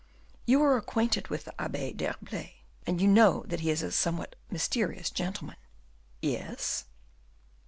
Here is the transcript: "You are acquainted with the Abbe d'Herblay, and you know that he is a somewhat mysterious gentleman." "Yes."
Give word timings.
"You 0.47 0.63
are 0.63 0.77
acquainted 0.77 1.27
with 1.27 1.45
the 1.45 1.61
Abbe 1.61 1.93
d'Herblay, 1.93 2.63
and 2.87 2.99
you 2.99 3.07
know 3.07 3.43
that 3.45 3.59
he 3.59 3.69
is 3.69 3.83
a 3.83 3.91
somewhat 3.91 4.35
mysterious 4.49 5.11
gentleman." 5.11 5.57
"Yes." 6.23 6.85